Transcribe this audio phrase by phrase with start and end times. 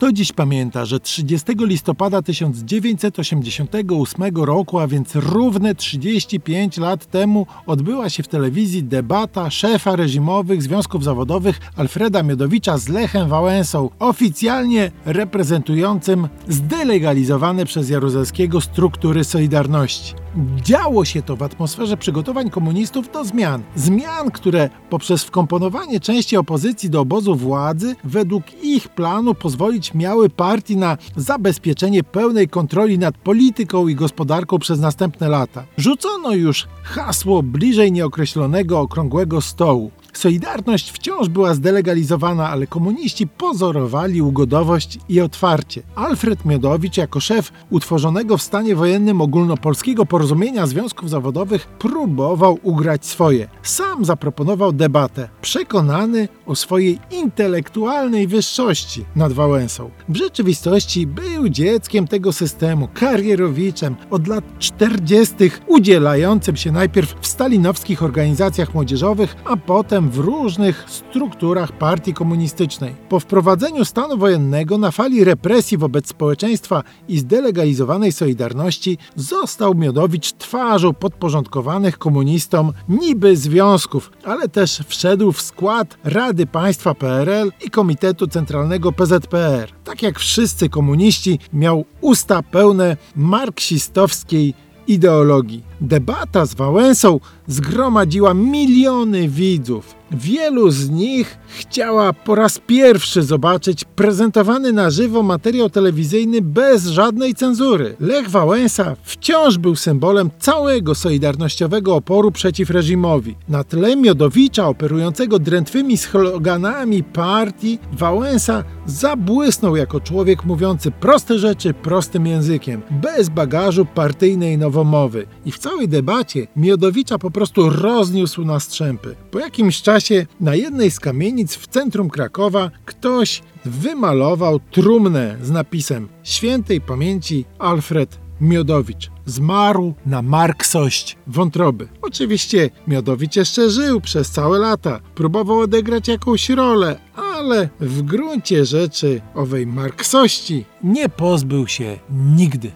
[0.00, 8.10] Kto dziś pamięta, że 30 listopada 1988 roku, a więc równe 35 lat temu, odbyła
[8.10, 16.28] się w telewizji debata szefa reżimowych związków zawodowych Alfreda Miodowicza z Lechem Wałęsą, oficjalnie reprezentującym
[16.48, 20.14] zdelegalizowane przez Jaruzelskiego struktury Solidarności.
[20.62, 23.62] Działo się to w atmosferze przygotowań komunistów do zmian.
[23.76, 30.76] Zmian, które poprzez wkomponowanie części opozycji do obozu władzy, według ich planu pozwolić miały partii
[30.76, 35.64] na zabezpieczenie pełnej kontroli nad polityką i gospodarką przez następne lata.
[35.76, 39.90] Rzucono już hasło bliżej nieokreślonego okrągłego stołu.
[40.20, 45.82] Solidarność wciąż była zdelegalizowana, ale komuniści pozorowali ugodowość i otwarcie.
[45.94, 53.48] Alfred Miodowicz, jako szef utworzonego w stanie wojennym ogólnopolskiego porozumienia związków zawodowych, próbował ugrać swoje.
[53.62, 59.90] Sam zaproponował debatę, przekonany o swojej intelektualnej wyższości nad Wałęsą.
[60.08, 61.06] W rzeczywistości
[61.40, 65.34] był dzieckiem tego systemu, karierowiczem, od lat 40.
[65.66, 72.94] udzielającym się najpierw w stalinowskich organizacjach młodzieżowych, a potem w różnych strukturach partii komunistycznej.
[73.08, 80.94] Po wprowadzeniu stanu wojennego na fali represji wobec społeczeństwa i zdelegalizowanej Solidarności został Miodowicz twarzą
[80.94, 88.92] podporządkowanych komunistom niby związków, ale też wszedł w skład Rady Państwa PRL i Komitetu Centralnego
[88.92, 89.79] PZPR.
[89.90, 94.54] Tak jak wszyscy komuniści miał usta pełne marksistowskiej
[94.86, 95.62] ideologii.
[95.80, 97.20] Debata z Wałęsą
[97.50, 100.00] zgromadziła miliony widzów.
[100.12, 107.34] Wielu z nich chciała po raz pierwszy zobaczyć prezentowany na żywo materiał telewizyjny bez żadnej
[107.34, 107.96] cenzury.
[108.00, 113.36] Lech Wałęsa wciąż był symbolem całego solidarnościowego oporu przeciw reżimowi.
[113.48, 122.26] Na tle Miodowicza, operującego drętwymi sloganami partii, Wałęsa zabłysnął jako człowiek mówiący proste rzeczy prostym
[122.26, 125.26] językiem, bez bagażu partyjnej nowomowy.
[125.44, 129.16] I w całej debacie Miodowicza po prostu rozniósł na strzępy.
[129.30, 136.08] Po jakimś czasie na jednej z kamienic w centrum Krakowa ktoś wymalował trumnę z napisem
[136.22, 139.10] Świętej pamięci Alfred Miodowicz.
[139.26, 141.88] Zmarł na marksość wątroby.
[142.02, 149.20] Oczywiście Miodowicz jeszcze żył przez całe lata, próbował odegrać jakąś rolę, ale w gruncie rzeczy
[149.34, 152.72] owej marksości nie pozbył się nigdy.